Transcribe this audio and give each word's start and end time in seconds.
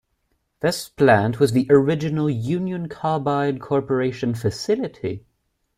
This 0.61 0.89
plant 0.89 1.39
was 1.39 1.51
the 1.51 1.67
original 1.69 2.27
Union 2.27 2.89
Carbide 2.89 3.61
Corporation 3.61 4.33
facility. 4.33 5.27